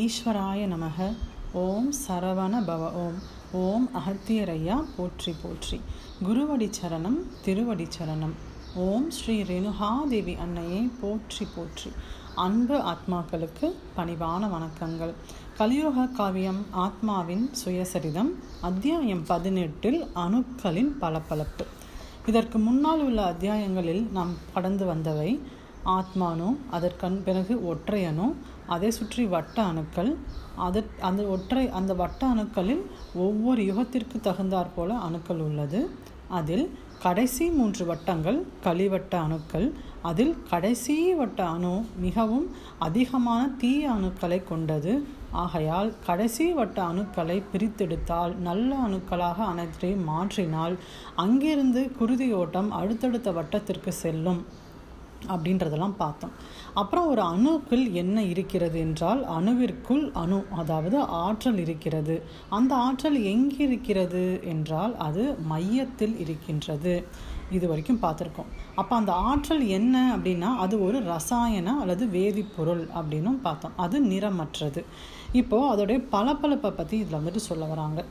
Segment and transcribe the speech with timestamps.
[0.00, 1.06] ஈஸ்வராய நமக.
[1.62, 3.16] ஓம் சரவண பவ ஓம்
[3.62, 5.78] ஓம் அகத்தியரையா போற்றி போற்றி.
[6.26, 8.32] குருவடி சரணம் திருவடி சரணம்.
[8.84, 11.90] ஓம் ஸ்ரீ ரேணுகாதேவி அன்னையை போற்றி போற்றி.
[12.44, 15.14] அன்பு ஆத்மாக்களுக்கு பணிவான வணக்கங்கள்.
[15.58, 18.32] கலியுக காவியம் ஆத்மாவின் சுயசரிதம்
[18.70, 21.66] அத்தியாயம் பதினெட்டில் அணுக்களின் பளபளப்பு.
[22.32, 25.32] இதற்கு முன்னால் உள்ள அத்தியாயங்களில் நாம் கடந்து வந்தவை
[25.98, 28.26] ஆத்மானோ அதற்கண் பிறகு ஒற்றையனோ
[28.66, 30.16] அதை சுற்றி வட்ட அணுக்கள்.
[30.56, 32.82] அது அந்த ஒற்றை அந்த வட்ட அணுக்களில்
[33.14, 35.90] ஒவ்வொரு யுகத்திற்கு தகுந்தாற் போல அணுக்கள் உள்ளது.
[36.28, 36.70] அதில்
[37.02, 39.72] கடைசி மூன்று வட்டங்கள் களிவட்ட அணுக்கள்.
[40.02, 45.04] அதில் கடைசி வட்ட அணு மிகவும் அதிகமான தீய அணுக்களை கொண்டது.
[45.30, 50.76] ஆகையால் கடைசி வட்ட அணுக்களை பிரித்தெடுத்தால் நல்ல அணுக்களாக அனைத்தையும் மாற்றினால்
[51.14, 54.44] அங்கிருந்து குருதி ஓட்டம் அடுத்தடுத்த வட்டத்திற்கு செல்லும்.
[55.28, 56.32] அப்படின்றதெல்லாம் பார்த்தோம்.
[56.74, 62.22] அப்புறம் ஒரு அணுக்குள் என்ன இருக்கிறது என்றால் அணுவிற்குள் அணு அதாவது ஆற்றல் இருக்கிறது.
[62.48, 67.04] அந்த ஆற்றல் எங்கே இருக்கிறது என்றால் அது மையத்தில் இருக்கின்றது.
[67.50, 68.50] இது வரைக்கும் பார்த்துருக்கோம்.
[68.74, 73.72] அப்போ அந்த ஆற்றல் என்ன அப்படின்னா அது ஒரு ரசாயன அல்லது வேதிப்பொருள் அப்படின்னும் பார்த்தோம்.
[73.76, 74.82] அது நிறமற்றது.
[75.32, 78.04] இப்போது அதோடைய பளபளப்பை பற்றி இதில் வந்துட்டு சொல்ல வராங்க.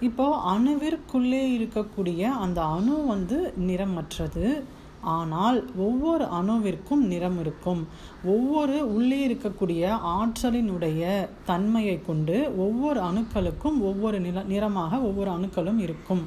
[0.00, 4.64] இப்போது அணுவிற்குள்ளே இருக்கக்கூடிய அந்த அணு வந்து நிறமற்றது.
[5.02, 7.86] ஆனால் ஒவ்வொரு அணுவிற்கும் நிறம் இருக்கும்.
[8.24, 16.24] ஒவ்வொரு உள்ளே இருக்கக்கூடிய ஆற்றலினுடைய தன்மையை கொண்டு ஒவ்வொரு அணுக்களுக்கும் ஒவ்வொரு நில நிறமாக ஒவ்வொரு அணுக்களும் இருக்கும்.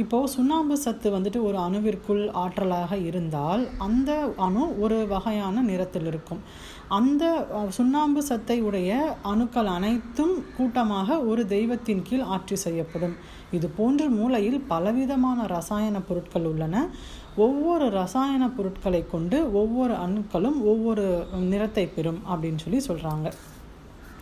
[0.00, 6.40] இப்போது சுண்ணாம்பு சத்து வந்துட்டு ஒரு அணுவிற்குள் ஆற்றலாக இருந்தால் அந்த அணு ஒரு வகையான நிறத்தில் இருக்கும்.
[6.98, 7.24] அந்த
[7.76, 8.92] சுண்ணாம்பு சத்தை உடைய
[9.32, 13.16] அணுக்கள் அனைத்தும் கூட்டமாக ஒரு தெய்வத்தின் கீழ் ஆட்சி செய்யப்படும்.
[13.50, 16.84] இது போன்ற மூளையில் பலவிதமான ரசாயன பொருட்கள் உள்ளன.
[17.36, 21.04] ஒவ்வொரு ரசாயன பொருட்களை கொண்டு ஒவ்வொரு அணுக்களும் ஒவ்வொரு
[21.52, 23.28] நிறத்தை பெறும் அப்படின்னு சொல்லி சொல்கிறாங்க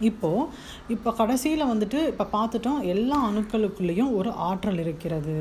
[0.09, 0.47] இப்போது
[0.95, 5.37] இப்போ கடைசியில் வந்துட்டு இப்போ பார்த்துட்டோம் எல்லா அணுக்களுக்குள்ளேயும் ஒரு ஆற்றல் இருக்கிறது.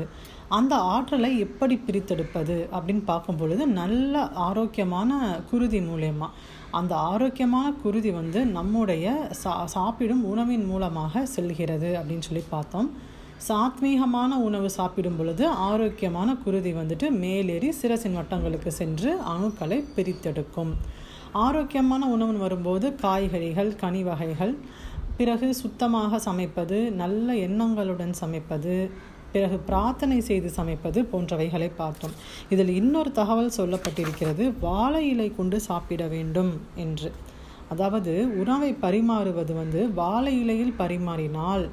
[0.58, 5.20] அந்த ஆற்றலை எப்படி பிரித்தெடுப்பது அப்படின்னு பார்க்கும் பொழுது நல்ல ஆரோக்கியமான
[5.50, 6.28] குருதி மூலயமா.
[6.78, 12.90] அந்த ஆரோக்கியமான குருதி வந்து நம்முடைய சா சாப்பிடும் உணவின் மூலமாக செல்கிறது அப்படின்னு சொல்லி பார்த்தோம்.
[13.48, 20.72] சாத்மீகமான உணவு சாப்பிடும் பொழுது ஆரோக்கியமான குருதி வந்துட்டு மேலேறி சிரசின் வட்டங்களுக்கு சென்று அணுக்களை பிரித்தெடுக்கும்.
[21.32, 24.56] ஆரோக்கியமான உணவுன்னு வரும்போது காய்கறிகள் கனி வகைகள்
[25.16, 28.90] பிறகு சுத்தமாக சமைப்பது நல்ல எண்ணங்களுடன் சமைப்பது
[29.32, 32.10] பிறகு பிரார்த்தனை செய்து சமைப்பது போன்றவைகளை பார்த்தோம்.
[32.48, 37.12] இதில் இன்னொரு தகவல் சொல்லப்பட்டிருக்கிறது வாழை இலை கொண்டு சாப்பிட வேண்டும் என்று.
[37.72, 41.64] அதாவது உணவை பரிமாறுவது வந்து வாழை இலையில் பரிமாறினால்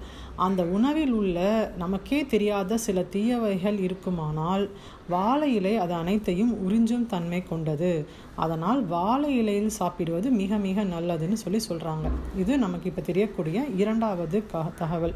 [0.46, 1.38] அந்த உணவில் உள்ள
[1.78, 4.66] நமக்கே தெரியாத சில தீயவைகள் இருக்குமானால்
[5.10, 7.92] வாழை இலை அது அனைத்தையும் உறிஞ்சும் தன்மை கொண்டது.
[8.36, 12.08] அதனால் வாழை இலையில் சாப்பிடுவது மிக மிக நல்லதுன்னு சொல்லி சொல்கிறாங்க
[12.42, 15.16] இது நமக்கு இப்போ தெரியக்கூடிய இரண்டாவது க தகவல்.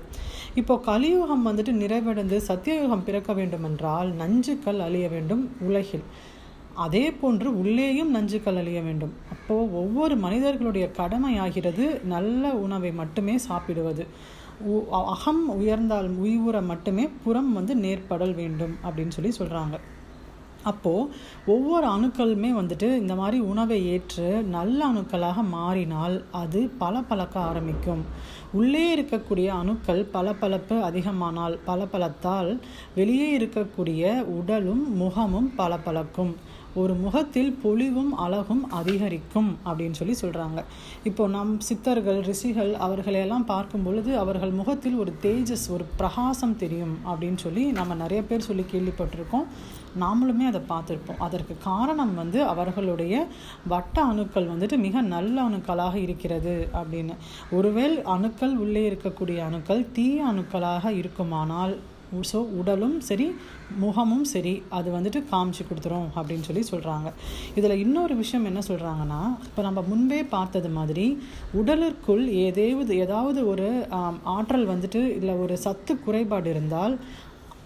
[0.62, 6.06] இப்போ கலியுகம் வந்துட்டு நிறைவடைந்து சத்தியயுகம் பிறக்க வேண்டுமென்றால் நஞ்சுக்கள் அழிய வேண்டும் உலகில்.
[6.76, 9.14] அதே போன்று உள்ளேயும் நஞ்சு அழிய வேண்டும்.
[9.32, 14.08] அப்போது ஒவ்வொரு மனிதர்களுடைய கடமையாகிறது நல்ல உணவை மட்டுமே சாப்பிடுவது.
[14.90, 19.80] அகம் உயர்ந்தால் உய்வுற மட்டுமே புறம் வந்து நேர்படல் வேண்டும் அப்படின்னு சொல்லி சொல்கிறாங்க
[20.63, 21.09] அப்போது
[21.45, 28.03] ஒவ்வொரு அணுக்களுமே வந்துட்டு இந்த மாதிரி உணவை ஏற்று நல்ல அணுக்களாக மாறினால் அது பல பழக்க ஆரம்பிக்கும்.
[28.51, 32.59] உள்ளே இருக்கக்கூடிய அணுக்கள் பளபளப்பு அதிகமானால் பளபளத்தால்
[32.95, 36.35] வெளியே இருக்கக்கூடிய உடலும் முகமும் பளபளக்கும்.
[36.74, 40.64] ஒரு முகத்தில் பொலிவும் அழகும் அதிகரிக்கும் அப்படின்னு சொல்லி சொல்கிறாங்க
[41.04, 47.38] இப்போ நம் சித்தர்கள் ரிஷிகள் அவர்களையெல்லாம் பார்க்கும் பொழுது அவர்கள் முகத்தில் ஒரு தேஜஸ் ஒரு பிரகாசம் தெரியும் அப்படின்னு
[47.38, 49.46] சொல்லி நம்ம நிறைய பேர் சொல்லி கேள்விப்பட்டிருக்கோம்.
[50.00, 51.18] நாமளுமே அதை பார்த்துருப்போம்.
[51.20, 53.28] அதற்கு காரணம் வந்து அவர்களுடைய
[53.68, 57.16] வட்ட அணுக்கள் வந்துட்டு மிக நல்ல அணுக்களாக இருக்கிறது அப்படின்னு.
[57.52, 61.78] ஒருவேள் அணுக்கள் உள்ளே இருக்கக்கூடிய அணுக்கள் தீய அணுக்களாக இருக்குமானால்
[62.31, 63.27] ஸோ உடலும் சரி
[63.83, 67.09] முகமும் சரி அது வந்துட்டு காமிச்சு கொடுத்துரும் அப்படின்னு சொல்லி சொல்கிறாங்க
[67.55, 71.07] இதில் இன்னொரு விஷயம் என்ன சொல்கிறாங்கன்னா இப்போ நம்ம முன்பே பார்த்தது மாதிரி
[71.61, 73.67] உடலிற்குள் ஏதேவது ஏதாவது ஒரு
[74.35, 76.96] ஆற்றல் வந்துட்டு இல்லை ஒரு சத்து குறைபாடு இருந்தால்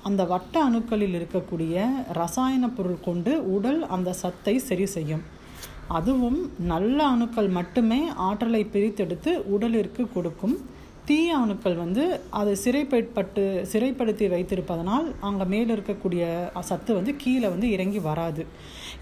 [0.09, 1.86] அந்த வட்ட அணுக்களில் இருக்கக்கூடிய
[2.19, 5.24] ரசாயன பொருள் கொண்டு உடல் அந்த சத்தை சரி செய்யும்.
[5.98, 6.38] அதுவும்
[6.71, 10.56] நல்ல அணுக்கள் மட்டுமே ஆற்றலை பிரித்தெடுத்து உடலிற்கு கொடுக்கும்.
[11.10, 12.04] தீய அணுக்கள் வந்து
[12.40, 16.24] அதை சிறைப்பட்டு சிறைப்படுத்தி வைத்திருப்பதனால் அங்கே மேலே இருக்கக்கூடிய
[16.69, 18.44] சத்து வந்து கீழே வந்து இறங்கி வராது.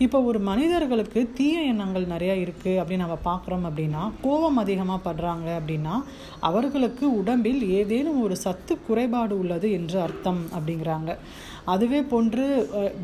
[0.06, 5.96] இப்போ ஒரு மனிதர்களுக்கு தீய எண்ணங்கள் நிறையா இருக்குது அப்படின்னு நம்ம பார்க்குறோம் அப்படின்னா கோபம் அதிகமாக படுறாங்க அப்படின்னா
[6.50, 11.12] அவர்களுக்கு உடம்பில் ஏதேனும் ஒரு சத்து குறைபாடு உள்ளது என்று அர்த்தம் அப்படிங்கிறாங்க.
[11.66, 12.46] அதுவே போன்று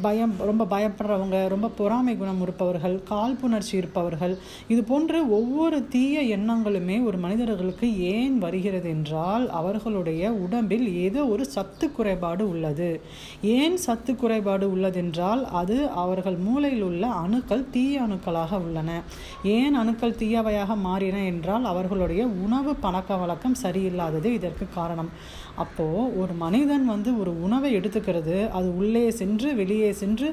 [0.01, 7.17] பயம் ரொம்ப பயப்படுறவங்க ரொம்ப பொறாமை குணம் இருப்பவர்கள் காழ்ப்புணர்ச்சி இருப்பவர்கள் இது போன்று ஒவ்வொரு தீய எண்ணங்களுமே ஒரு
[7.17, 13.01] மனிதர்களுக்கு ஏன் வருகிறது என்றால் அவர்களுடைய உடம்பில் ஏதோ ஒரு சத்து குறைபாடு உள்ளது.
[13.41, 19.01] ஏன் சத்து குறைபாடு உள்ளதென்றால் அது அவர்கள் மூளையில் உள்ள அணுக்கள் தீய அணுக்களாக உள்ளன.
[19.43, 25.11] ஏன் அணுக்கள் தீயவையாக மாறின என்றால் அவர்களுடைய உணவு பழக்க வழக்கம் சரியில்லாதது இதற்கு காரணம்.
[25.55, 30.27] அப்போது ஒரு மனிதன் வந்து ஒரு உணவை எடுத்துக்கிறது அது உள்ளே சென்று வெளியே சென்று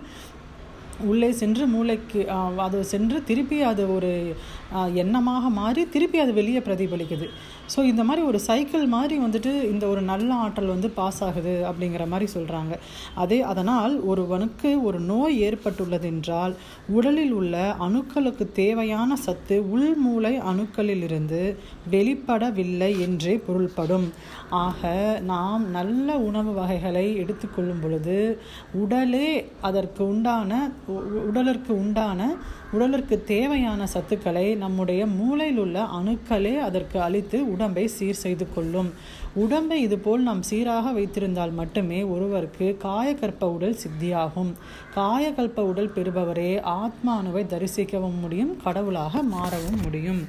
[1.11, 2.21] உள்ளே சென்று மூளைக்கு
[2.67, 4.13] அது சென்று திருப்பி அது ஒரு
[5.03, 7.27] எண்ணமாக மாறி திருப்பி அது வெளியே பிரதிபலிக்குது.
[7.75, 12.05] ஸோ இந்த மாதிரி ஒரு சைக்கிள் மாதிரி வந்துட்டு இந்த ஒரு நல்ல ஆற்றல் வந்து பாஸ் ஆகுது அப்படிங்கிற
[12.09, 12.75] மாதிரி சொல்கிறாங்க
[13.15, 16.55] அதே அதனால் ஒருவனுக்கு ஒரு நோய் ஏற்பட்டுள்ளது என்றால்
[16.89, 17.57] உடலில் உள்ள
[17.87, 21.43] அணுக்களுக்கு தேவையான சத்து உள்மூளை அணுக்களிலிருந்து
[21.91, 24.09] வெளிப்படவில்லை என்றே பொருள்படும்.
[24.63, 24.83] ஆக
[25.23, 28.19] நாம் நல்ல உணவு வகைகளை எடுத்துக்கொள்ளும் பொழுது
[28.75, 30.53] உடலே அதற்கு உண்டான
[31.29, 32.35] உடலிற்கு உண்டான
[32.73, 38.93] உடலிற்கு தேவையான சத்துக்களை நம்முடைய மூளையில் உள்ள அணுக்களே அதற்கு அளித்து உடம்பை சீர் செய்து கொள்ளும்.
[39.35, 44.53] உடம்பை இதுபோல் நாம் சீராக வைத்திருந்தால் மட்டுமே ஒருவருக்கு காயகற்ப உடல் சித்தியாகும்.
[44.95, 50.23] காயகல்ப உடல் பெறுபவரே ஆத்மானுவை தரிசிக்கவும் முடியும் கடவுளாக மாறவும் முடியும்.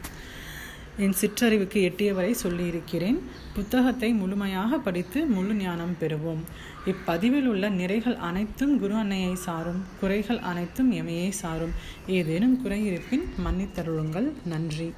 [0.97, 3.19] என் சிற்றறிவுக்கு எட்டியவரை சொல்லியிருக்கிறேன்.
[3.53, 6.43] புத்தகத்தை முழுமையாக படித்து முழு ஞானம் பெறுவோம்.
[6.85, 9.83] இப்பதிவில் உள்ள நிறைகள் அனைத்தும் குரு அன்னையை சாரும்.
[9.99, 11.71] குறைகள் அனைத்தும் எமையை சாரும்.
[12.07, 14.31] ஏதேனும் குறை இருப்பின் மன்னித்தருளுங்கள்.
[14.45, 14.93] நன்றி.